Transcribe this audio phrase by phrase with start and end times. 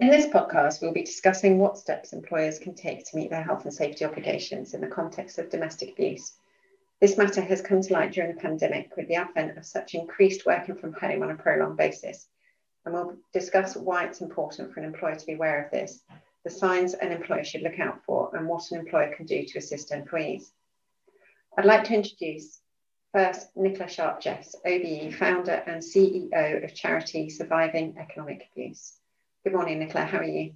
[0.00, 3.64] In this podcast, we'll be discussing what steps employers can take to meet their health
[3.64, 6.34] and safety obligations in the context of domestic abuse.
[7.00, 10.46] This matter has come to light during the pandemic with the advent of such increased
[10.46, 12.28] working from home on a prolonged basis.
[12.84, 16.04] And we'll discuss why it's important for an employer to be aware of this,
[16.44, 19.58] the signs an employer should look out for, and what an employer can do to
[19.58, 20.52] assist employees.
[21.56, 22.60] I'd like to introduce
[23.12, 28.97] first Nicola Sharp Jeffs, OBE, founder and CEO of charity Surviving Economic Abuse.
[29.48, 30.04] Good morning, Nicola.
[30.04, 30.52] How are you?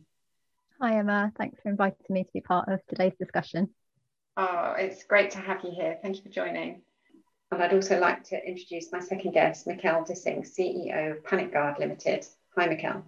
[0.79, 1.33] Hi, Emma.
[1.39, 3.71] Thanks for inviting me to be part of today's discussion.
[4.37, 5.97] Oh, it's great to have you here.
[6.03, 6.83] Thank you for joining.
[7.51, 11.79] And I'd also like to introduce my second guest, Mikkel Dissing, CEO of Panic Guard
[11.79, 12.27] Limited.
[12.55, 13.03] Hi, Mikkel.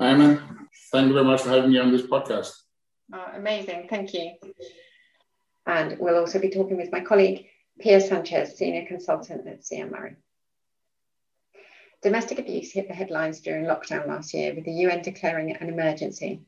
[0.00, 0.42] Hi, Emma.
[0.90, 2.54] Thank you very much for having me on this podcast.
[3.12, 3.88] Oh, amazing.
[3.90, 4.30] Thank you.
[5.66, 7.44] And we'll also be talking with my colleague,
[7.78, 10.16] Pia Sanchez, Senior Consultant at CM Murray.
[12.06, 15.68] Domestic abuse hit the headlines during lockdown last year, with the UN declaring it an
[15.68, 16.40] emergency.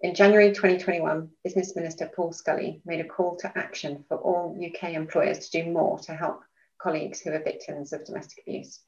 [0.00, 4.94] In January 2021, Business Minister Paul Scully made a call to action for all UK
[4.94, 6.40] employers to do more to help
[6.80, 8.80] colleagues who are victims of domestic abuse.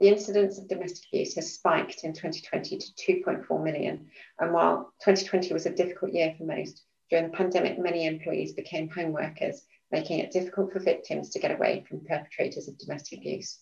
[0.00, 4.06] The incidence of domestic abuse has spiked in 2020 to 2.4 million.
[4.40, 8.88] And while 2020 was a difficult year for most, during the pandemic, many employees became
[8.88, 13.58] home workers, making it difficult for victims to get away from perpetrators of domestic abuse.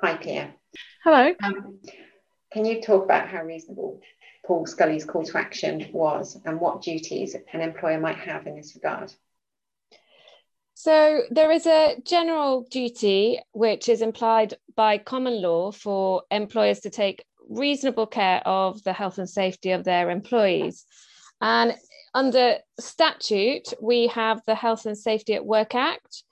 [0.00, 0.54] Hi, Pia.
[1.02, 1.32] Hello.
[1.42, 1.78] Um,
[2.52, 4.00] can you talk about how reasonable
[4.46, 8.74] Paul Scully's call to action was and what duties an employer might have in this
[8.74, 9.12] regard?
[10.74, 16.90] So, there is a general duty which is implied by common law for employers to
[16.90, 20.84] take reasonable care of the health and safety of their employees.
[21.40, 21.74] And
[22.14, 26.22] under statute, we have the Health and Safety at Work Act,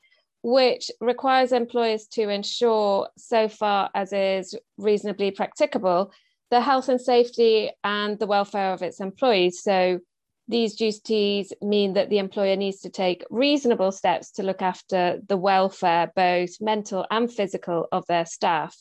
[0.43, 6.13] which requires employers to ensure, so far as is reasonably practicable,
[6.51, 9.63] the health and safety and the welfare of its employees.
[9.63, 10.01] So
[10.49, 15.37] these duties mean that the employer needs to take reasonable steps to look after the
[15.37, 18.77] welfare, both mental and physical, of their staff.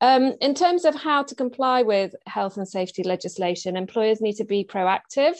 [0.00, 4.44] Um, in terms of how to comply with health and safety legislation, employers need to
[4.44, 5.36] be proactive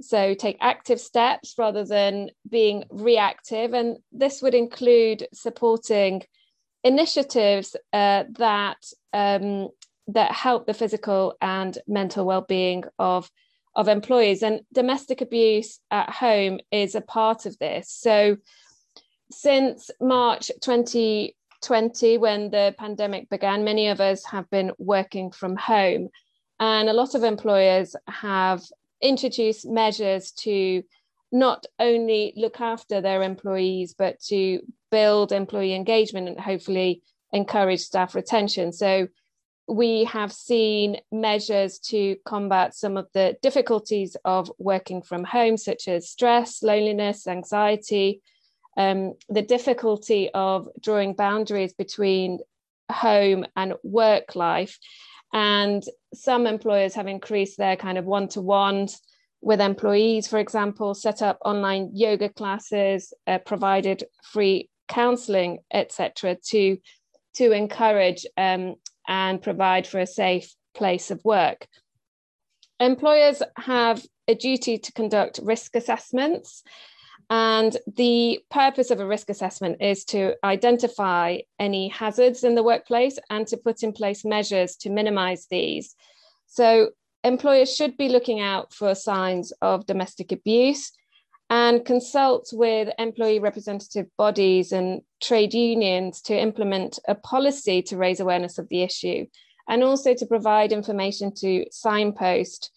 [0.00, 3.74] so take active steps rather than being reactive.
[3.74, 6.22] And this would include supporting
[6.84, 8.78] initiatives uh, that
[9.12, 9.68] um,
[10.08, 13.30] that help the physical and mental well-being of
[13.74, 14.42] of employees.
[14.42, 17.88] And domestic abuse at home is a part of this.
[17.90, 18.36] So
[19.30, 26.08] since March 2020, when the pandemic began, many of us have been working from home.
[26.60, 28.62] And a lot of employers have
[29.02, 30.82] introduce measures to
[31.30, 37.02] not only look after their employees, but to build employee engagement and hopefully
[37.32, 38.72] encourage staff retention.
[38.72, 39.08] So
[39.68, 45.88] we have seen measures to combat some of the difficulties of working from home, such
[45.88, 48.20] as stress, loneliness, anxiety,
[48.76, 52.40] um, the difficulty of drawing boundaries between
[52.90, 54.78] home and work life.
[55.32, 55.82] And
[56.12, 59.00] some employers have increased their kind of one to ones
[59.40, 66.78] with employees, for example, set up online yoga classes, uh, provided free counseling, etc., to
[67.34, 68.74] to encourage um,
[69.08, 71.66] and provide for a safe place of work.
[72.78, 76.62] Employers have a duty to conduct risk assessments
[77.32, 83.18] and the purpose of a risk assessment is to identify any hazards in the workplace
[83.30, 85.96] and to put in place measures to minimize these.
[86.46, 86.90] So,
[87.24, 90.92] employers should be looking out for signs of domestic abuse
[91.48, 98.20] and consult with employee representative bodies and trade unions to implement a policy to raise
[98.20, 99.24] awareness of the issue
[99.70, 102.70] and also to provide information to signpost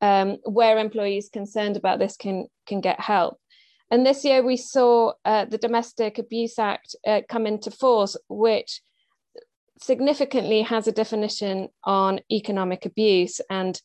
[0.00, 3.38] um, where employees concerned about this can, can get help.
[3.90, 8.80] And this year we saw uh, the Domestic Abuse Act uh, come into force, which
[9.80, 13.40] significantly has a definition on economic abuse.
[13.50, 13.80] And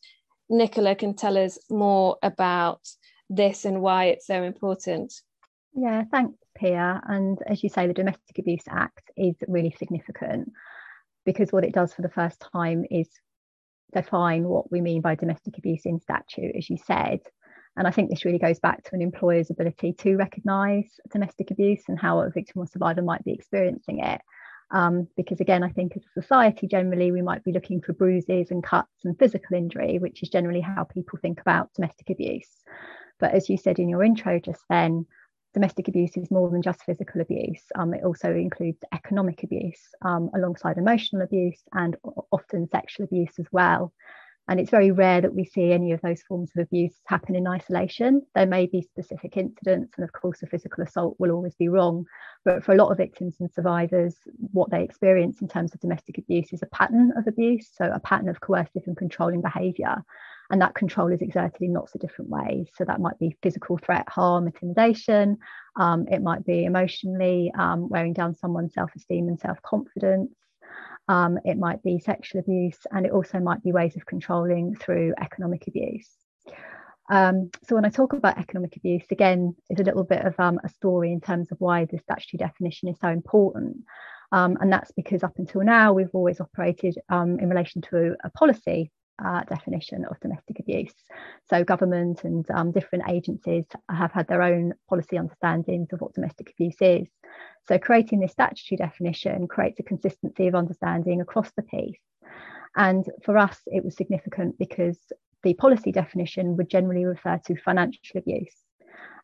[0.49, 2.81] Nicola can tell us more about
[3.29, 5.13] this and why it's so important.
[5.73, 7.01] Yeah, thanks, Pia.
[7.07, 10.51] And as you say, the Domestic Abuse Act is really significant
[11.25, 13.09] because what it does for the first time is
[13.93, 17.19] define what we mean by domestic abuse in statute, as you said.
[17.77, 21.83] And I think this really goes back to an employer's ability to recognise domestic abuse
[21.87, 24.21] and how a victim or survivor might be experiencing it.
[24.71, 28.49] Um, because again, I think as a society generally, we might be looking for bruises
[28.49, 32.49] and cuts and physical injury, which is generally how people think about domestic abuse.
[33.19, 35.05] But as you said in your intro just then,
[35.53, 37.61] domestic abuse is more than just physical abuse.
[37.75, 41.95] Um, it also includes economic abuse um, alongside emotional abuse and
[42.31, 43.93] often sexual abuse as well.
[44.47, 47.47] And it's very rare that we see any of those forms of abuse happen in
[47.47, 48.21] isolation.
[48.35, 52.05] There may be specific incidents, and of course, a physical assault will always be wrong.
[52.43, 54.15] But for a lot of victims and survivors,
[54.51, 57.99] what they experience in terms of domestic abuse is a pattern of abuse, so a
[57.99, 60.03] pattern of coercive and controlling behaviour.
[60.51, 62.67] And that control is exerted in lots of different ways.
[62.75, 65.39] So that might be physical threat, harm, intimidation.
[65.75, 70.31] Um, it might be emotionally um, wearing down someone's self esteem and self confidence.
[71.07, 75.13] Um, it might be sexual abuse, and it also might be ways of controlling through
[75.21, 76.09] economic abuse.
[77.09, 80.59] Um, so when I talk about economic abuse, again, it's a little bit of um,
[80.63, 83.77] a story in terms of why the statutory definition is so important.
[84.31, 88.27] Um, and that's because up until now, we've always operated um, in relation to a,
[88.27, 88.91] a policy
[89.23, 90.93] uh, definition of domestic abuse.
[91.49, 96.51] So, government and um, different agencies have had their own policy understandings of what domestic
[96.51, 97.07] abuse is.
[97.67, 101.99] So, creating this statutory definition creates a consistency of understanding across the piece.
[102.75, 104.99] And for us, it was significant because
[105.43, 108.55] the policy definition would generally refer to financial abuse.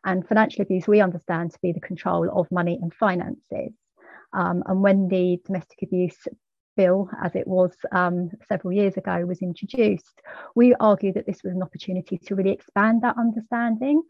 [0.04, 3.72] And financial abuse, we understand to be the control of money and finances.
[4.32, 6.16] Um, and when the domestic abuse
[6.76, 10.20] bill, as it was um, several years ago, was introduced,
[10.54, 14.02] we argue that this was an opportunity to really expand that understanding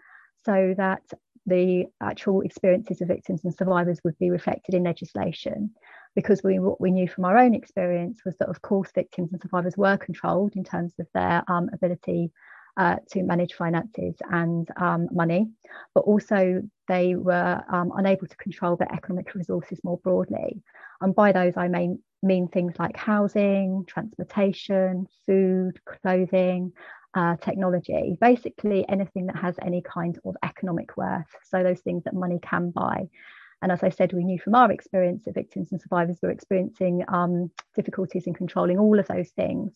[0.44, 1.02] so that
[1.46, 5.70] the actual experiences of victims and survivors would be reflected in legislation.
[6.14, 9.40] Because we, what we knew from our own experience was that, of course, victims and
[9.40, 12.30] survivors were controlled in terms of their um, ability
[12.76, 15.50] uh, to manage finances and um, money,
[15.94, 16.62] but also
[16.92, 20.62] they were um, unable to control their economic resources more broadly.
[21.00, 26.72] And by those, I mean, mean things like housing, transportation, food, clothing,
[27.14, 31.26] uh, technology, basically anything that has any kind of economic worth.
[31.44, 33.08] So, those things that money can buy.
[33.62, 37.04] And as I said, we knew from our experience that victims and survivors were experiencing
[37.08, 39.72] um, difficulties in controlling all of those things.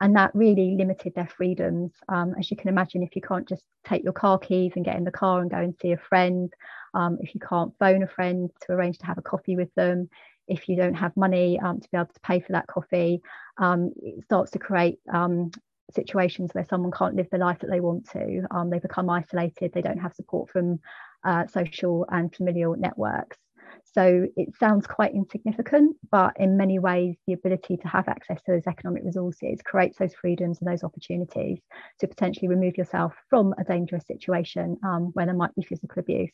[0.00, 1.92] And that really limited their freedoms.
[2.08, 4.96] Um, as you can imagine, if you can't just take your car keys and get
[4.96, 6.52] in the car and go and see a friend,
[6.94, 10.08] um, if you can't phone a friend to arrange to have a coffee with them,
[10.48, 13.20] if you don't have money um, to be able to pay for that coffee,
[13.58, 15.50] um, it starts to create um,
[15.92, 18.42] situations where someone can't live the life that they want to.
[18.50, 20.80] Um, they become isolated, they don't have support from
[21.26, 23.36] uh, social and familial networks.
[23.96, 28.52] So it sounds quite insignificant, but in many ways, the ability to have access to
[28.52, 31.60] those economic resources creates those freedoms and those opportunities
[32.00, 36.30] to potentially remove yourself from a dangerous situation um, where there might be physical abuse.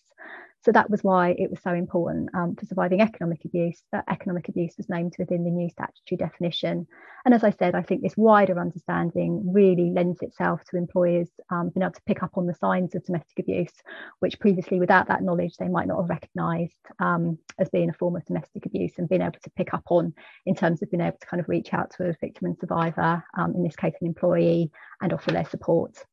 [0.64, 4.49] So that was why it was so important um, for surviving economic abuse that economic
[4.49, 6.87] abuse was named within the new statutory definition.
[7.25, 11.70] And as I said, I think this wider understanding really lends itself to employers um,
[11.70, 13.73] being able to pick up on the signs of domestic abuse,
[14.20, 18.16] which previously, without that knowledge, they might not have recognised um, as being a form
[18.16, 20.14] of domestic abuse and being able to pick up on
[20.46, 23.22] in terms of being able to kind of reach out to a victim and survivor,
[23.37, 24.70] um, in this case, an employee,
[25.00, 26.04] and offer their support.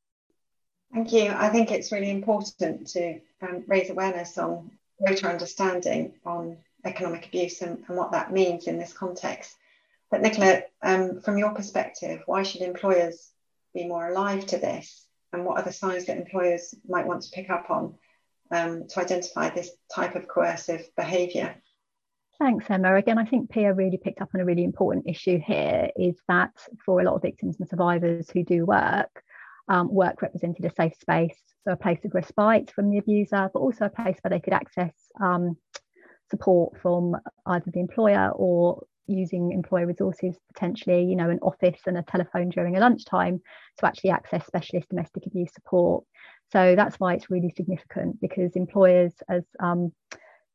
[0.93, 1.31] Thank you.
[1.35, 4.71] I think it's really important to um, raise awareness on
[5.01, 9.55] greater understanding on economic abuse and, and, what that means in this context.
[10.09, 13.31] But Nicola, um, from your perspective, why should employers
[13.73, 15.05] be more alive to this?
[15.31, 17.95] And what are the signs that employers might want to pick up on
[18.51, 21.55] um, to identify this type of coercive behaviour?
[22.39, 22.95] Thanks, Emma.
[22.95, 26.53] Again, I think Pia really picked up on a really important issue here is that
[26.85, 29.23] for a lot of victims and survivors who do work,
[29.67, 33.59] um, work represented a safe space, so a place of respite from the abuser, but
[33.59, 35.57] also a place where they could access um,
[36.29, 41.97] support from either the employer or using employer resources potentially you know an office and
[41.97, 43.41] a telephone during a lunchtime
[43.77, 46.03] to actually access specialist domestic abuse support
[46.51, 49.91] so that's why it's really significant because employers as um,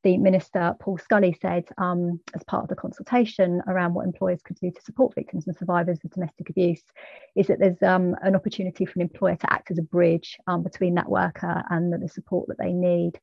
[0.05, 4.59] the Minister, Paul Scully, said um, as part of the consultation around what employers could
[4.61, 6.83] do to support victims and survivors of domestic abuse
[7.35, 10.63] is that there's um, an opportunity for an employer to act as a bridge um,
[10.63, 13.19] between that worker and the, support that they need.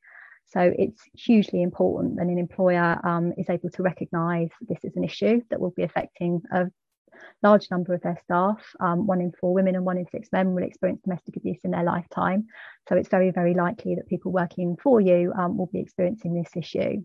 [0.46, 5.04] So it's hugely important that an employer um, is able to recognise this is an
[5.04, 6.66] issue that will be affecting a
[7.42, 10.54] large number of their staff, um, one in four women and one in six men,
[10.54, 12.46] will experience domestic abuse in their lifetime.
[12.88, 16.50] So it's very, very likely that people working for you um, will be experiencing this
[16.56, 17.04] issue.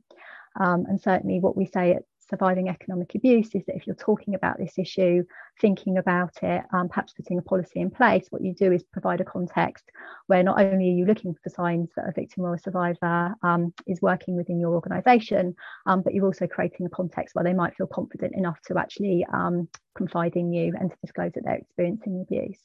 [0.59, 4.35] Um, and certainly, what we say at surviving economic abuse is that if you're talking
[4.35, 5.23] about this issue,
[5.59, 9.21] thinking about it, um, perhaps putting a policy in place, what you do is provide
[9.21, 9.85] a context
[10.27, 13.73] where not only are you looking for signs that a victim or a survivor um,
[13.85, 15.55] is working within your organisation,
[15.85, 19.25] um, but you're also creating a context where they might feel confident enough to actually
[19.33, 22.59] um, confide in you and to disclose that they're experiencing abuse.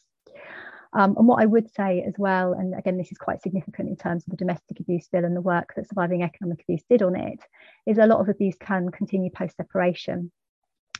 [0.95, 3.97] Um, and what I would say as well, and again, this is quite significant in
[3.97, 7.17] terms of the domestic abuse bill and the work that Surviving Economic Abuse did on
[7.17, 7.41] it,
[7.87, 10.31] is a lot of abuse can continue post separation.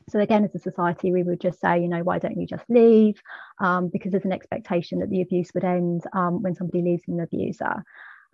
[0.09, 2.65] So again, as a society, we would just say, you know, why don't you just
[2.69, 3.21] leave?
[3.61, 7.21] Um, because there's an expectation that the abuse would end um, when somebody leaves an
[7.21, 7.85] abuser.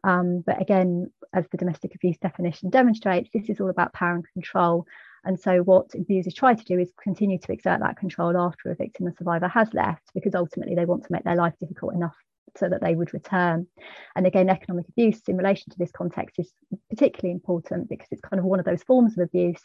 [0.04, 4.24] Um, but again, as the domestic abuse definition demonstrates, this is all about power and
[4.32, 4.86] control.
[5.24, 8.74] And so, what abusers try to do is continue to exert that control after a
[8.74, 12.16] victim or survivor has left, because ultimately they want to make their life difficult enough
[12.56, 13.66] so that they would return.
[14.16, 16.52] And again, economic abuse in relation to this context is
[16.90, 19.62] particularly important because it's kind of one of those forms of abuse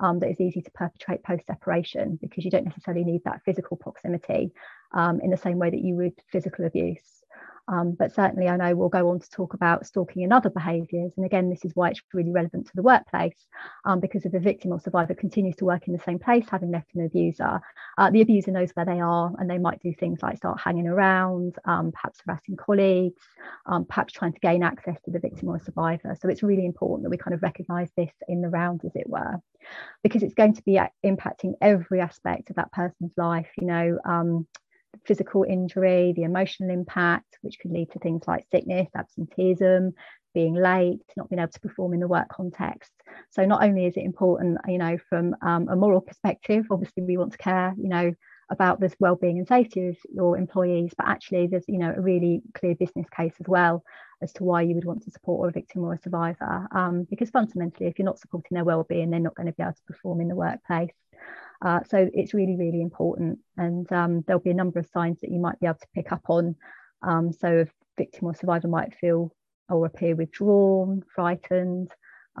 [0.00, 3.76] um, that is easy to perpetrate post separation because you don't necessarily need that physical
[3.76, 4.52] proximity
[4.94, 7.24] um, in the same way that you would physical abuse.
[7.68, 11.12] Um, but certainly, I know we'll go on to talk about stalking and other behaviours.
[11.16, 13.46] And again, this is why it's really relevant to the workplace,
[13.84, 16.70] um, because if the victim or survivor continues to work in the same place, having
[16.70, 17.60] left an abuser,
[17.98, 20.86] uh, the abuser knows where they are and they might do things like start hanging
[20.86, 23.22] around, um, perhaps harassing colleagues,
[23.66, 26.16] um, perhaps trying to gain access to the victim or survivor.
[26.20, 29.08] So it's really important that we kind of recognise this in the round, as it
[29.08, 29.40] were
[30.02, 34.46] because it's going to be impacting every aspect of that person's life you know um,
[35.04, 39.92] physical injury, the emotional impact, which could lead to things like sickness, absenteeism,
[40.34, 42.92] being late, not being able to perform in the work context.
[43.30, 47.16] So not only is it important, you know, from um, a moral perspective, obviously we
[47.16, 48.12] want to care, you know,
[48.50, 52.42] about this well-being and safety of your employees, but actually there's, you know, a really
[52.54, 53.82] clear business case as well
[54.22, 56.68] as to why you would want to support a victim or a survivor.
[56.70, 59.72] Um, because fundamentally, if you're not supporting their well-being, they're not going to be able
[59.72, 60.92] to perform in the workplace.
[61.64, 63.38] Uh, so it's really, really important.
[63.56, 66.12] And um, there'll be a number of signs that you might be able to pick
[66.12, 66.56] up on.
[67.02, 69.32] Um, so a victim or survivor might feel
[69.68, 71.90] or appear withdrawn, frightened.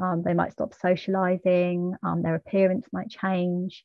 [0.00, 1.94] Um, they might stop socializing.
[2.02, 3.84] Um, their appearance might change.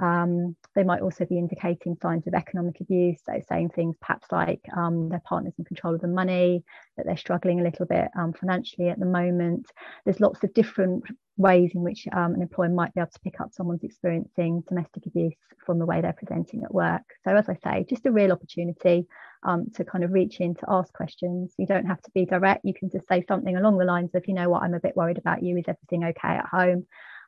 [0.00, 4.60] Um, they might also be indicating signs of economic abuse, so saying things perhaps like
[4.76, 6.62] um, their partner's in control of the money,
[6.96, 8.06] that they're struggling a little bit
[8.38, 9.66] financially at the moment.
[10.04, 11.02] There's lots of different
[11.38, 15.06] ways in which um, an employer might be able to pick up someone's experiencing domestic
[15.06, 17.02] abuse from the way they're presenting at work.
[17.24, 19.06] So, as I say, just a real opportunity
[19.44, 21.54] um, to kind of reach in to ask questions.
[21.56, 24.26] You don't have to be direct, you can just say something along the lines of,
[24.26, 25.56] you know what, I'm a bit worried about you.
[25.56, 26.86] Is everything okay at home?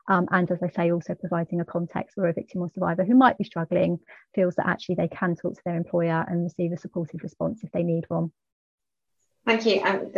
[0.08, 3.14] Um, and as I say, also providing a context where a victim or survivor who
[3.14, 4.00] might be struggling
[4.34, 7.70] feels that actually they can talk to their employer and receive a supportive response if
[7.70, 8.32] they need one.
[9.46, 9.82] Thank you.
[9.82, 10.10] Um,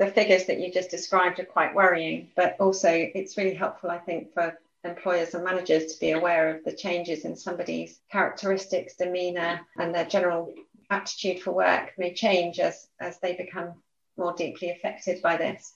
[0.00, 3.98] the figures that you just described are quite worrying, but also it's really helpful, I
[3.98, 9.60] think, for employers and managers to be aware of the changes in somebody's characteristics, demeanour,
[9.78, 10.54] and their general
[10.88, 13.74] attitude for work may change as, as they become
[14.16, 15.74] more deeply affected by this.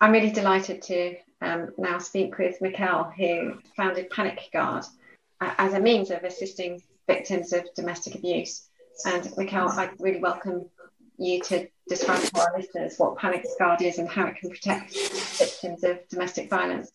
[0.00, 4.84] I'm really delighted to um, now speak with Mikkel, who founded Panic Guard
[5.40, 8.68] uh, as a means of assisting victims of domestic abuse.
[9.06, 10.68] And Mikkel, I really welcome
[11.18, 14.96] you to describe to our listeners what Panic Guard is and how it can protect
[15.38, 16.90] victims of domestic violence.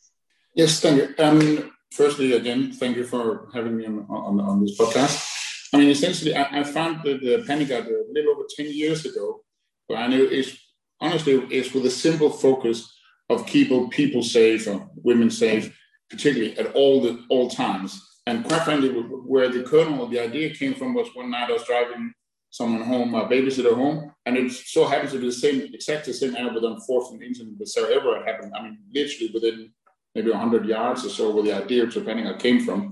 [0.55, 1.23] Yes, thank you.
[1.23, 5.27] Um, firstly, again, thank you for having me on, on, on this podcast.
[5.73, 9.41] I mean, essentially, I, I founded the Panic Guard a little over 10 years ago,
[9.88, 10.57] but I know it's
[10.99, 12.91] honestly it's with a simple focus
[13.29, 15.77] of keeping people safe or women safe,
[16.09, 18.01] particularly at all the all times.
[18.25, 21.53] And quite frankly, where the kernel of the idea came from was one night I
[21.53, 22.13] was driving
[22.49, 26.17] someone home, a babysitter home, and it so happens to be the same, exactly the
[26.17, 28.53] same hour, but unfortunate incident with Sarah Everard happened.
[28.55, 29.71] I mean, literally within
[30.15, 32.89] maybe 100 yards or so where the idea of Panic came from.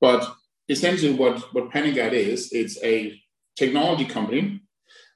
[0.00, 0.28] But
[0.68, 3.20] essentially what, what Panic is, it's a
[3.56, 4.60] technology company,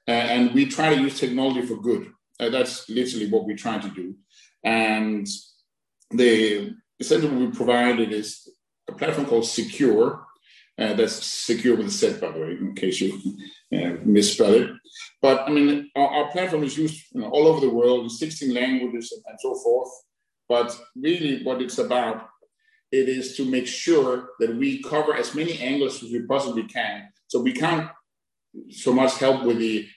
[0.07, 2.11] uh, and we try to use technology for good.
[2.39, 4.15] Uh, that's literally what we try to do.
[4.63, 5.27] And
[6.11, 8.47] the essentially what we provided is
[8.87, 10.25] a platform called Secure.
[10.75, 13.21] Uh, that's secure with a set, by the way, in case you
[14.03, 14.69] misspell it.
[15.21, 18.09] But I mean, our, our platform is used you know, all over the world in
[18.09, 19.89] 16 languages and, and so forth.
[20.49, 22.29] But really, what it's about,
[22.91, 27.09] it is to make sure that we cover as many angles as we possibly can.
[27.27, 27.89] So we can't
[28.69, 29.87] so much help with the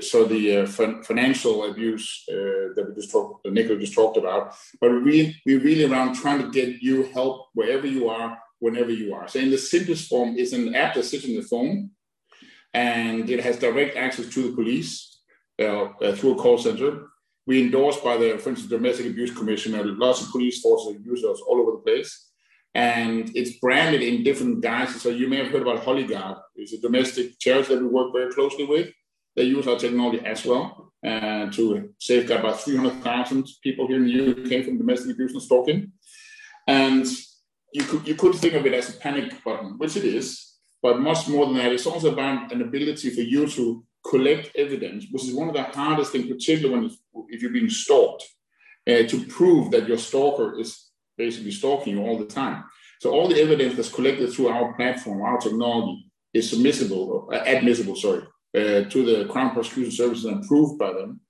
[0.00, 0.66] so the uh,
[1.02, 4.54] financial abuse uh, that we just talked, Nicola just talked about.
[4.80, 9.14] But we we really around trying to get you help wherever you are, whenever you
[9.14, 9.28] are.
[9.28, 11.90] So in the simplest form is an app that sits in the phone,
[12.74, 15.20] and it has direct access to the police
[15.60, 17.06] uh, uh through a call center.
[17.46, 19.72] We endorsed by the, for instance, Domestic Abuse Commission.
[19.98, 22.30] Lots of police forces use us all over the place
[22.74, 25.02] and it's branded in different guises.
[25.02, 26.38] So you may have heard about Hollie Guard.
[26.54, 28.90] It's a domestic charity that we work very closely with.
[29.36, 34.30] They use our technology as well uh, to safeguard about 300,000 people here in the
[34.30, 35.92] UK from domestic abuse and stalking.
[36.66, 37.06] And
[37.72, 40.49] you could you could think of it as a panic button, which it is,
[40.82, 41.72] but much more than that.
[41.72, 45.62] It's also about an ability for you to collect evidence, which is one of the
[45.62, 48.24] hardest things, particularly when if you're being stalked,
[48.88, 52.64] uh, to prove that your stalker is basically stalking you all the time.
[53.00, 57.96] So all the evidence that's collected through our platform, our technology, is submissible, uh, admissible,
[57.96, 58.22] sorry,
[58.56, 61.20] uh, to the Crown Prosecution Services and approved by them.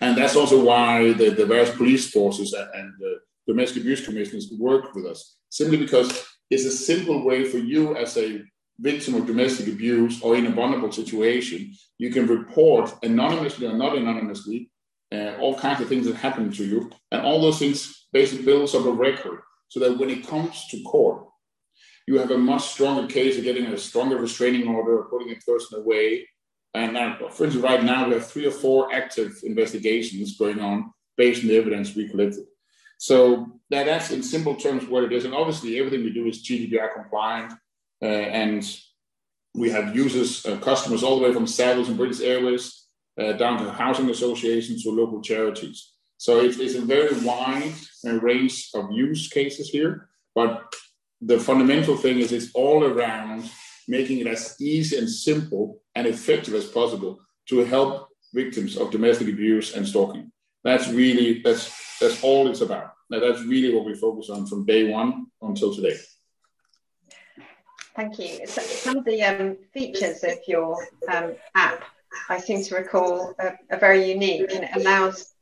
[0.00, 4.94] And that's also why the, the various police forces and the domestic abuse commissioners work
[4.94, 8.42] with us, simply because it's a simple way for you as a
[8.82, 13.96] victim of domestic abuse or in a vulnerable situation, you can report anonymously or not
[13.96, 14.70] anonymously
[15.12, 16.90] uh, all kinds of things that happen to you.
[17.10, 20.82] And all those things basically builds up a record so that when it comes to
[20.82, 21.26] court,
[22.06, 25.36] you have a much stronger case of getting a stronger restraining order, or putting a
[25.36, 26.28] person away.
[26.74, 30.92] And now, for instance, right now we have three or four active investigations going on
[31.16, 32.44] based on the evidence we collected.
[32.98, 35.24] So that, that's in simple terms what it is.
[35.24, 37.52] And obviously, everything we do is GDPR compliant.
[38.02, 38.76] Uh, and
[39.54, 42.86] we have users, uh, customers all the way from Savills and British Airways
[43.20, 45.92] uh, down to housing associations to local charities.
[46.16, 50.08] So it's, it's a very wide range of use cases here.
[50.34, 50.72] But
[51.20, 53.50] the fundamental thing is it's all around
[53.88, 59.28] making it as easy and simple and effective as possible to help victims of domestic
[59.28, 60.32] abuse and stalking.
[60.64, 62.92] That's really that's that's all it's about.
[63.10, 65.96] Now, that's really what we focus on from day one until today.
[67.94, 68.46] Thank you.
[68.46, 70.76] Some of the um, features of your
[71.12, 71.84] um, app,
[72.28, 75.34] I seem to recall, are, are, very unique and it allows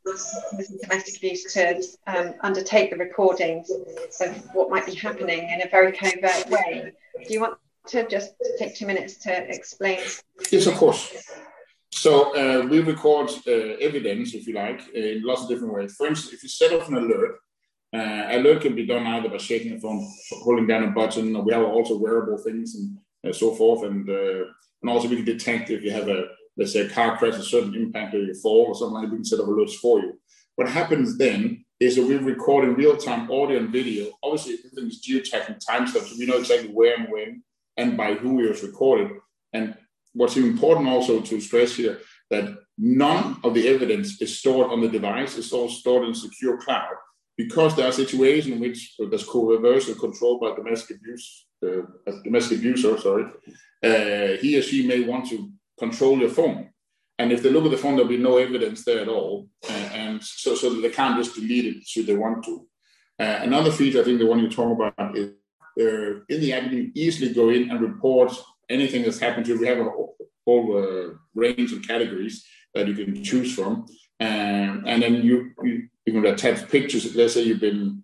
[0.83, 3.71] domestic abuse to um, undertake the recordings
[4.21, 6.93] of what might be happening in a very covert way.
[7.27, 10.01] Do you want to just take two minutes to explain?
[10.51, 11.31] Yes, of course.
[11.91, 15.95] So uh, we record uh, evidence, if you like, in lots of different ways.
[15.95, 17.41] For instance, if you set off an alert,
[17.93, 21.53] uh, alert can be done either by shaking the phone, holding down a button, we
[21.53, 23.83] have also wearable things and uh, so forth.
[23.83, 24.45] And uh,
[24.83, 27.43] and also we can detect if you have a let's say a car crash, a
[27.43, 30.01] certain impact or you fall or something like that, we can set up alerts for
[30.01, 30.19] you.
[30.57, 34.13] What happens then is that we record in real time audio and video.
[34.23, 37.43] Obviously, everything is geotagged and timestamped, so we know exactly where and when
[37.77, 39.11] and by who it was recorded.
[39.53, 39.77] And
[40.13, 44.89] what's important also to stress here that none of the evidence is stored on the
[44.89, 46.95] device, it's all stored in secure cloud
[47.43, 51.83] because there are situations in which there's coercion or control by domestic abuse, uh,
[52.25, 53.25] domestic abuser, sorry,
[53.89, 56.69] uh, he or she may want to control your phone.
[57.19, 59.49] And if they look at the phone, there'll be no evidence there at all.
[59.69, 62.67] Uh, and so, so they can't just delete it should they want to.
[63.19, 65.31] Uh, another feature, I think the one you talk about is
[65.81, 68.33] uh, in the app, you easily go in and report
[68.69, 69.61] anything that's happened to you.
[69.61, 73.87] We have a whole, whole uh, range of categories that you can choose from.
[74.21, 77.15] Um, and then you, you you can attach pictures.
[77.17, 78.03] Let's say you've been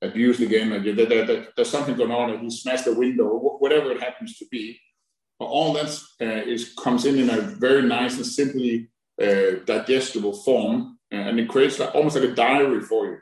[0.00, 3.26] abused again, or you, there, there, there's something going on, or he smashed the window,
[3.58, 4.80] whatever it happens to be.
[5.38, 8.88] All that uh, is comes in in a very nice and simply
[9.20, 13.18] uh, digestible form, uh, and it creates like, almost like a diary for you.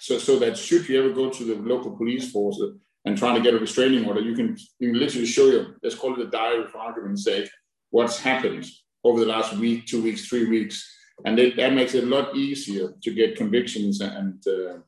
[0.00, 2.60] So, so that should you ever go to the local police force
[3.04, 5.94] and trying to get a restraining order, you can, you can literally show you, let's
[5.94, 7.48] call it a diary for argument's sake,
[7.90, 8.66] what's happened
[9.02, 10.90] over the last week, two weeks, three weeks,
[11.24, 14.78] and it, that makes it a lot easier to get convictions and uh,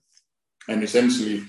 [0.69, 1.43] and essentially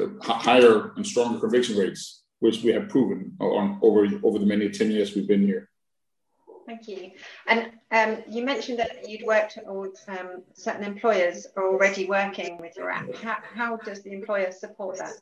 [0.00, 4.70] uh, higher and stronger conviction rates, which we have proven on over over the many
[4.70, 5.68] ten years we've been here.
[6.64, 7.10] Thank you.
[7.48, 12.76] And um, you mentioned that you'd worked with um, certain employers are already working with
[12.76, 13.12] your app.
[13.16, 15.14] How, how does the employer support that?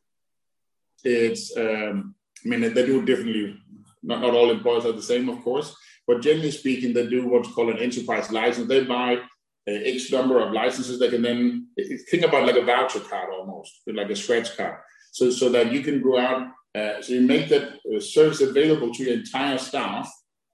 [1.03, 3.57] It's, um, I mean, they do it differently.
[4.03, 5.75] Not, not all employers are the same, of course.
[6.11, 8.67] But generally speaking, they do what's called an enterprise license.
[8.67, 9.21] They buy uh,
[9.67, 10.99] X number of licenses.
[10.99, 11.69] They can then
[12.11, 14.81] think about like a voucher card almost, like a scratch card.
[15.13, 18.93] So, so that you can go out, uh, so you make that uh, service available
[18.93, 20.11] to your entire staff,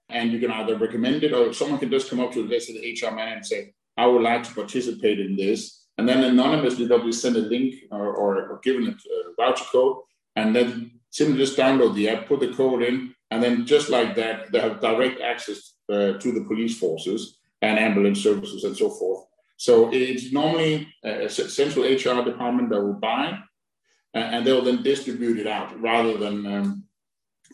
[0.09, 2.73] and you can either recommend it or someone can just come up to, let's say,
[2.73, 5.87] the HR man and say, I would like to participate in this.
[5.97, 9.97] And then anonymously, they'll be sent a link or, or, or given a voucher code,
[10.35, 14.15] and then simply just download the app, put the code in, and then just like
[14.15, 18.89] that, they have direct access uh, to the police forces and ambulance services and so
[18.89, 19.25] forth.
[19.57, 23.39] So it's normally a central HR department that will buy,
[24.13, 26.83] and they'll then distribute it out rather than um,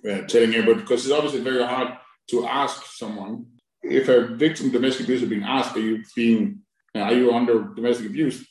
[0.09, 1.93] uh, telling everybody, because it's obviously very hard
[2.29, 3.45] to ask someone
[3.83, 6.59] if a victim of domestic abuse is being asked, are you being,
[6.95, 8.45] uh, are you under domestic abuse?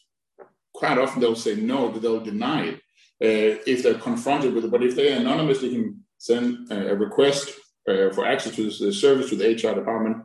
[0.74, 4.70] Quite often they'll say no, they'll deny it uh, if they're confronted with it.
[4.70, 7.50] But if they anonymously can send a request
[7.88, 10.18] uh, for access to the service to the HR department,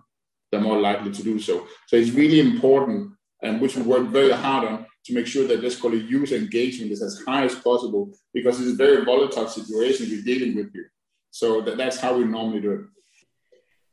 [0.52, 1.68] they're more likely to do so.
[1.88, 5.62] So it's really important, and which we work very hard on to make sure that
[5.62, 10.08] this call user engagement is as high as possible because it's a very volatile situation
[10.08, 10.92] we're dealing with here.
[11.32, 12.82] So that, that's how we normally do it.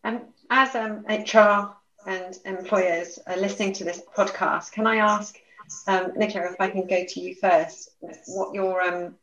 [0.04, 1.74] And as um, HR
[2.06, 5.38] and employers are listening to this podcast, can I ask,
[5.86, 7.88] um, Nicola, if I can go to you first,
[8.26, 9.14] what your um,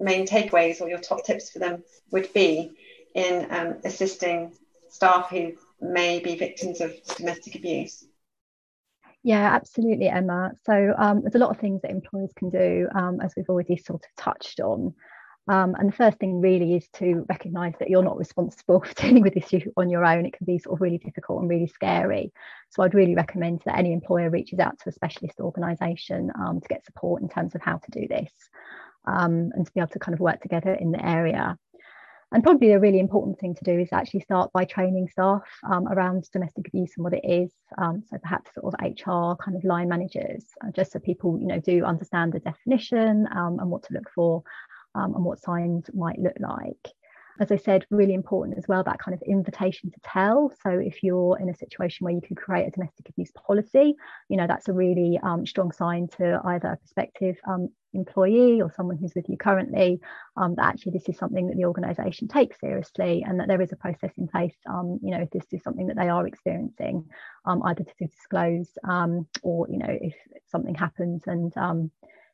[0.00, 2.72] main takeaways or your top tips for them would be
[3.14, 4.52] in um, assisting
[4.88, 8.04] staff who may be victims of domestic abuse?
[9.22, 10.52] Yeah, absolutely, Emma.
[10.64, 13.76] So um, there's a lot of things that employers can do, um, as we've already
[13.76, 14.94] sort of touched on.
[15.48, 19.22] Um, and the first thing really is to recognise that you're not responsible for dealing
[19.22, 20.26] with this issue on your own.
[20.26, 22.32] It can be sort of really difficult and really scary.
[22.70, 26.68] So I'd really recommend that any employer reaches out to a specialist organisation um, to
[26.68, 28.30] get support in terms of how to do this
[29.08, 31.56] um, and to be able to kind of work together in the area.
[32.30, 35.88] And probably a really important thing to do is actually start by training staff um,
[35.88, 37.50] around domestic abuse and what it is.
[37.78, 41.46] Um, so perhaps sort of HR kind of line managers, uh, just so people you
[41.46, 44.42] know do understand the definition um, and what to look for
[44.94, 46.92] um, and what signs might look like
[47.40, 50.52] as I said, really important as well, that kind of invitation to tell.
[50.62, 53.94] So if you're in a situation where you could create a domestic abuse policy,
[54.28, 57.36] you know, that's a really um, strong sign to either a prospective
[57.94, 60.00] employee or someone who's with you currently
[60.36, 63.72] um, that actually this is something that the organisation takes seriously and that there is
[63.72, 67.04] a process in place, um, you know, if this is something that they are experiencing,
[67.44, 70.14] um, either to disclose um, or, you know, if
[70.50, 71.52] something happens and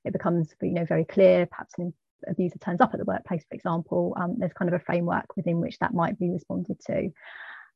[0.04, 1.92] it becomes, you know, very clear, perhaps an
[2.28, 5.60] abuser turns up at the workplace, for example, um, there's kind of a framework within
[5.60, 7.10] which that might be responded to.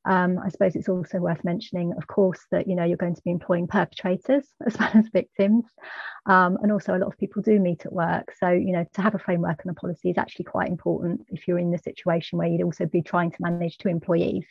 [0.09, 3.23] Um, I suppose it's also worth mentioning, of course, that you know you're going to
[3.23, 5.67] be employing perpetrators as well as victims,
[6.25, 8.33] um, and also a lot of people do meet at work.
[8.41, 11.47] So you know to have a framework and a policy is actually quite important if
[11.47, 14.47] you're in the situation where you'd also be trying to manage two employees,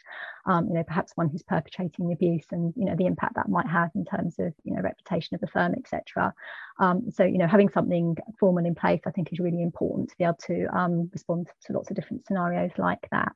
[0.45, 3.49] um, you know perhaps one who's perpetrating the abuse and you know the impact that
[3.49, 6.35] might have in terms of you know reputation of the firm, etc.
[6.79, 10.17] Um, so you know having something formal in place, I think, is really important to
[10.19, 13.31] be able to um, respond to lots of different scenarios like that.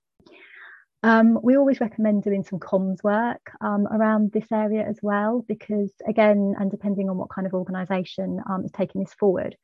[1.03, 5.91] Um, we always recommend doing some comms work um, around this area as well, because
[6.07, 9.55] again, and depending on what kind of organisation um, is taking this forward,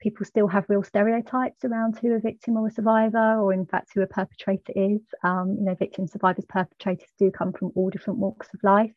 [0.00, 3.90] people still have real stereotypes around who a victim or a survivor, or in fact
[3.94, 5.00] who a perpetrator is.
[5.22, 8.94] Um, you know, victims, survivors, perpetrators do come from all different walks of life.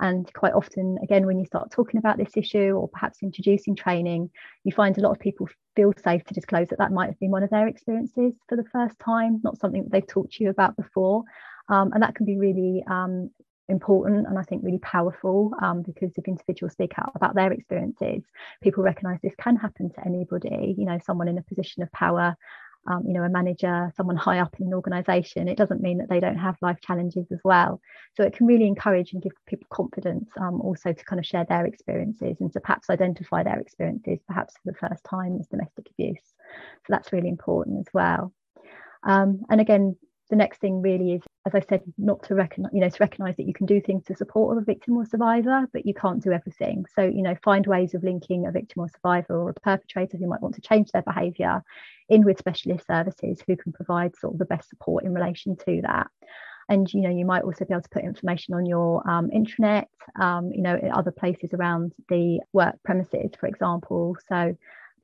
[0.00, 4.30] And quite often, again, when you start talking about this issue or perhaps introducing training,
[4.64, 7.30] you find a lot of people feel safe to disclose that that might have been
[7.30, 10.50] one of their experiences for the first time, not something that they've talked to you
[10.50, 11.24] about before.
[11.68, 13.30] Um, and that can be really um,
[13.68, 18.22] important and I think really powerful um, because if individuals speak out about their experiences,
[18.62, 22.36] people recognize this can happen to anybody, you know, someone in a position of power
[22.88, 26.08] um, you know, a manager, someone high up in an organization, it doesn't mean that
[26.08, 27.80] they don't have life challenges as well.
[28.14, 31.44] So it can really encourage and give people confidence um, also to kind of share
[31.48, 35.88] their experiences and to perhaps identify their experiences, perhaps for the first time as domestic
[35.90, 36.22] abuse.
[36.22, 38.32] So that's really important as well.
[39.02, 39.96] Um, and again,
[40.30, 43.36] the next thing really is, as I said, not to recognize, you know, to recognize
[43.36, 46.32] that you can do things to support a victim or survivor, but you can't do
[46.32, 46.84] everything.
[46.96, 50.26] So, you know, find ways of linking a victim or survivor or a perpetrator who
[50.26, 51.62] might want to change their behavior
[52.08, 55.80] in with specialist services who can provide sort of the best support in relation to
[55.82, 56.08] that.
[56.68, 59.86] And you know, you might also be able to put information on your um, intranet,
[60.20, 64.16] um, you know, other places around the work premises, for example.
[64.28, 64.56] So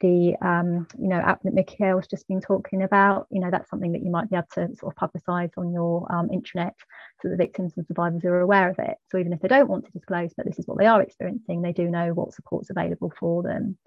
[0.02, 3.92] the um, you know app that Mikkel's just been talking about, you know, that's something
[3.92, 6.72] that you might be able to sort of publicise on your um, intranet
[7.20, 8.96] so that the victims and survivors are aware of it.
[9.10, 11.62] So even if they don't want to disclose that this is what they are experiencing,
[11.62, 13.78] they do know what support's available for them.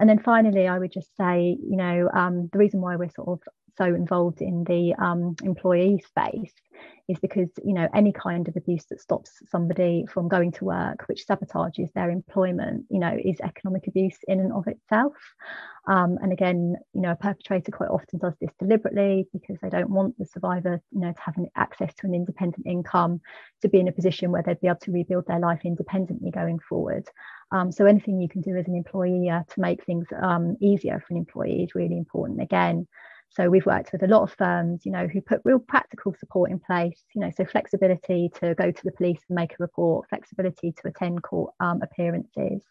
[0.00, 3.28] And then finally, I would just say, you know, um, the reason why we're sort
[3.28, 3.40] of
[3.76, 6.52] so involved in the um, employee space
[7.08, 11.04] is because you know any kind of abuse that stops somebody from going to work
[11.06, 15.12] which sabotages their employment you know is economic abuse in and of itself.
[15.86, 19.90] Um, and again you know a perpetrator quite often does this deliberately because they don't
[19.90, 23.20] want the survivor you know to have an access to an independent income
[23.60, 26.58] to be in a position where they'd be able to rebuild their life independently going
[26.58, 27.06] forward.
[27.52, 31.04] Um, so anything you can do as an employee uh, to make things um, easier
[31.06, 32.40] for an employee is really important.
[32.40, 32.88] Again
[33.34, 36.50] so we've worked with a lot of firms, you know, who put real practical support
[36.50, 40.08] in place, you know, so flexibility to go to the police and make a report,
[40.08, 42.62] flexibility to attend court um, appearances,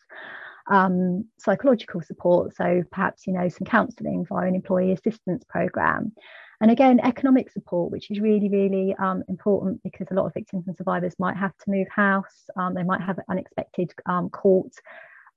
[0.71, 6.13] um, psychological support, so perhaps, you know, some counselling via an employee assistance programme.
[6.62, 10.65] And again, economic support, which is really, really um, important because a lot of victims
[10.67, 14.71] and survivors might have to move house, um, they might have unexpected um, court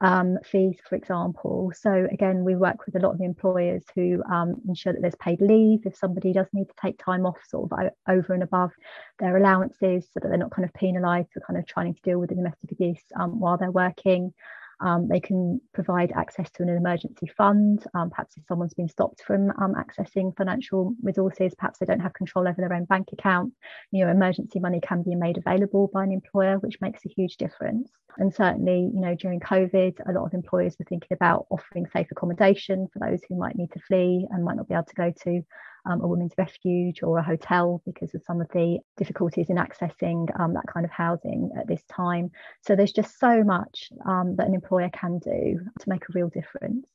[0.01, 1.73] um, fees, for example.
[1.75, 5.15] So again, we work with a lot of the employers who um, ensure that there's
[5.17, 8.73] paid leave if somebody does need to take time off, sort of over and above
[9.19, 12.19] their allowances, so that they're not kind of penalised for kind of trying to deal
[12.19, 14.35] with the domestic abuse um, while they're working.
[14.81, 17.85] Um, they can provide access to an emergency fund.
[17.95, 22.15] Um, perhaps if someone's been stopped from um, accessing financial resources, perhaps they don't have
[22.15, 23.53] control over their own bank account.
[23.91, 27.37] You know, emergency money can be made available by an employer, which makes a huge
[27.37, 27.91] difference.
[28.19, 32.07] And certainly, you know, during COVID, a lot of employers were thinking about offering safe
[32.11, 35.13] accommodation for those who might need to flee and might not be able to go
[35.25, 35.43] to
[35.89, 40.29] um, a women's refuge or a hotel because of some of the difficulties in accessing
[40.41, 42.31] um, that kind of housing at this time.
[42.63, 46.29] So there's just so much um, that an employer can do to make a real
[46.29, 46.87] difference.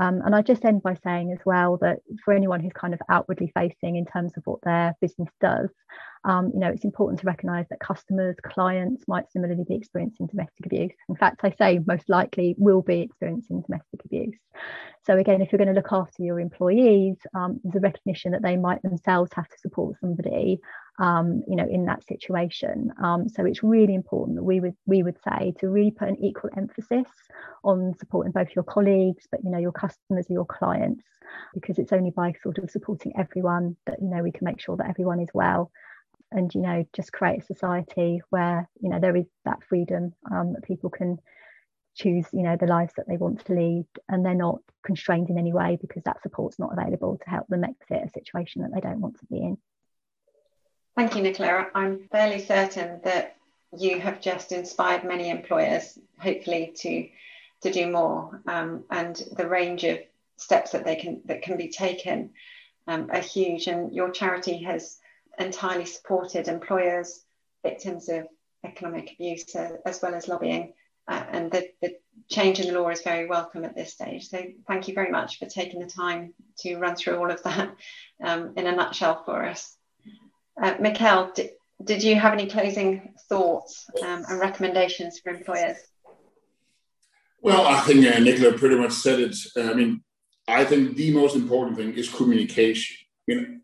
[0.00, 3.00] Um, and I just end by saying as well that for anyone who's kind of
[3.10, 5.68] outwardly facing in terms of what their business does,
[6.24, 10.66] um, you know, it's important to recognise that customers, clients might similarly be experiencing domestic
[10.66, 10.92] abuse.
[11.08, 14.36] In fact, I say most likely will be experiencing domestic abuse.
[15.04, 18.42] So again, if you're going to look after your employees, um, there's a recognition that
[18.42, 20.60] they might themselves have to support somebody
[20.98, 22.92] um, you know, in that situation.
[23.02, 26.22] Um, so it's really important that we would we would say to really put an
[26.22, 27.08] equal emphasis
[27.64, 31.04] on supporting both your colleagues, but you know, your customers or your clients,
[31.54, 34.76] because it's only by sort of supporting everyone that you know we can make sure
[34.76, 35.70] that everyone is well.
[36.32, 40.54] And you know, just create a society where you know there is that freedom um,
[40.54, 41.18] that people can
[41.94, 45.36] choose you know the lives that they want to lead and they're not constrained in
[45.36, 48.80] any way because that support's not available to help them exit a situation that they
[48.80, 49.58] don't want to be in
[50.94, 51.68] Thank you, Nicola.
[51.74, 53.36] I'm fairly certain that
[53.76, 57.08] you have just inspired many employers, hopefully, to
[57.62, 58.42] to do more.
[58.46, 60.00] Um, and the range of
[60.36, 62.30] steps that they can that can be taken
[62.86, 63.68] um, are huge.
[63.68, 64.98] And your charity has
[65.38, 67.24] entirely supported employers,
[67.62, 68.26] victims of
[68.64, 70.72] economic abuse, uh, as well as lobbying.
[71.08, 71.96] Uh, and the, the
[72.28, 74.28] change in the law is very welcome at this stage.
[74.28, 77.74] So thank you very much for taking the time to run through all of that
[78.22, 79.76] um, in a nutshell for us.
[80.60, 81.50] Uh, Mikkel, did,
[81.82, 85.78] did you have any closing thoughts um, and recommendations for employers?
[87.40, 89.36] Well, I think uh, Nicola pretty much said it.
[89.56, 90.04] Uh, I mean,
[90.46, 92.96] I think the most important thing is communication.
[93.28, 93.62] I mean,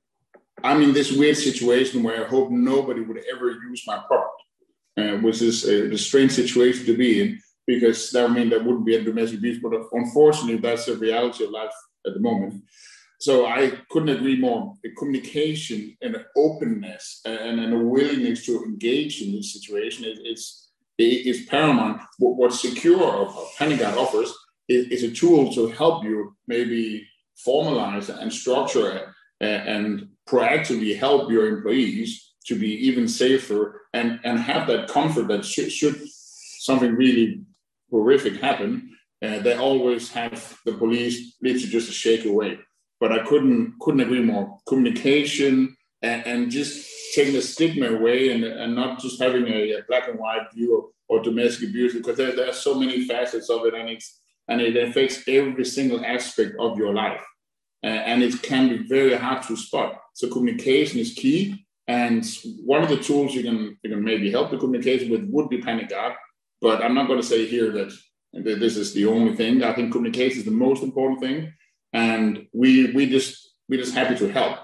[0.65, 4.43] I'm in this weird situation where I hope nobody would ever use my product,
[4.97, 8.49] uh, which is uh, a, a, strange situation to be in because that would mean
[8.49, 9.61] there wouldn't be a domestic abuse.
[9.63, 11.71] But unfortunately, that's the reality of life
[12.07, 12.63] at the moment.
[13.21, 14.75] So I couldn't agree more.
[14.83, 20.05] The communication and the openness uh, and, and a willingness to engage in this situation
[20.25, 20.69] is,
[20.99, 22.01] is, paramount.
[22.19, 23.27] What, what Secure or
[23.59, 24.33] PanicGuard offers
[24.69, 27.07] is, is, a tool to help you maybe
[27.47, 34.39] formalize and structure uh, and proactively help your employees to be even safer and, and
[34.39, 36.01] have that comfort that should, should
[36.61, 37.43] something really
[37.91, 38.91] horrific happen,
[39.23, 42.59] uh, they always have the police literally just a shake away
[43.01, 44.59] but I couldn't couldn't agree more.
[44.67, 49.83] Communication and, and just taking the stigma away and, and not just having a, a
[49.89, 50.85] black and white view of,
[51.25, 54.77] domestic abuse because there, there are so many facets of it and it's and it
[54.77, 57.25] affects every single aspect of your life.
[57.85, 60.01] Uh, and it can be very hard to spot.
[60.15, 61.67] So communication is key.
[61.87, 62.25] And
[62.65, 65.63] one of the tools you can you can maybe help the communication with would be
[65.63, 66.15] PanicGuard.
[66.61, 67.93] But I'm not going to say Pia that
[68.33, 69.63] this is the only thing.
[69.63, 71.53] I think communication is the most important thing
[71.93, 74.59] and we we just we're just happy to help.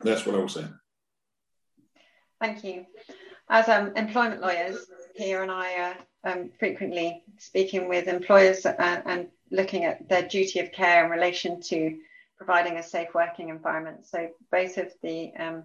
[0.00, 0.74] That's what I was saying.
[2.40, 2.86] Thank you.
[3.48, 5.74] As um, employment lawyers, here and I
[6.24, 11.04] are um, frequently speaking with employers and, uh, and looking at their duty of care
[11.04, 11.98] in relation to
[12.44, 14.06] providing a safe working environment.
[14.06, 14.18] So
[14.50, 15.62] both of the um,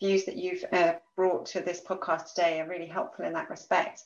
[0.00, 3.96] views that you've uh, brought to this podcast today are really helpful in that respect.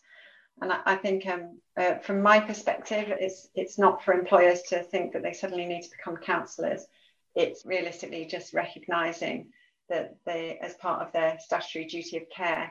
[0.60, 4.82] And I, I think, um, uh, from my perspective, it's it's not for employers to
[4.82, 6.82] think that they suddenly need to become counsellors.
[7.34, 9.38] It's realistically just recognising
[9.88, 12.64] that they, as part of their statutory duty of care,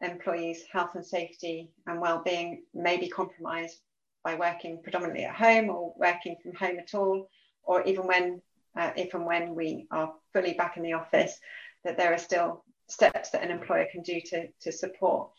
[0.00, 3.78] employees' health and safety and well-being may be compromised
[4.24, 7.28] by working predominantly at home or working from home at all,
[7.64, 8.42] or even when,
[8.76, 11.38] uh, if and when we are fully back in the office,
[11.84, 15.30] that there are still steps that an employer can do to, to support.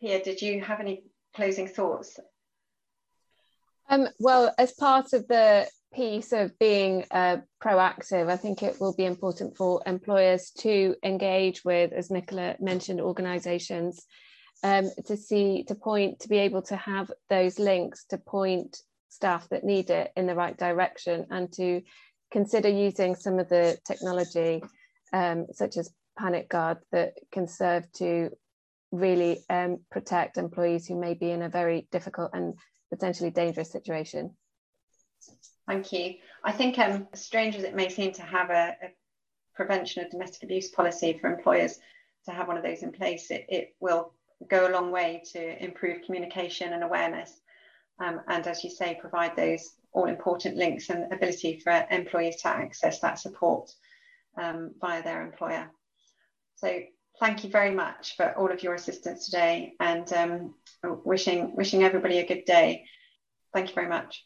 [0.00, 2.18] Pia, did you have any closing thoughts?
[3.88, 8.94] Um, well, as part of the piece of being uh, proactive, I think it will
[8.94, 14.04] be important for employers to engage with, as Nicola mentioned, organisations
[14.62, 18.78] um, to see, to point, to be able to have those links to point
[19.08, 21.82] staff that need it in the right direction and to
[22.32, 24.62] consider using some of the technology
[25.12, 28.30] um, such as panic guard that can serve to
[28.90, 32.54] really um, protect employees who may be in a very difficult and
[32.90, 34.34] potentially dangerous situation.
[35.66, 36.14] Thank you.
[36.44, 38.88] I think, um, strange as it may seem to have a, a,
[39.54, 41.78] prevention of domestic abuse policy for employers
[42.24, 44.14] to have one of those in place, it, it will
[44.48, 47.38] go a long way to improve communication and awareness.
[47.98, 52.48] um, and as you say, provide those all important links and ability for employees to
[52.48, 53.70] access that support
[54.40, 55.70] um, via their employer.
[56.56, 56.80] So
[57.20, 60.54] thank you very much for all of your assistance today and um,
[61.04, 62.84] wishing, wishing everybody a good day.
[63.52, 64.24] Thank you very much.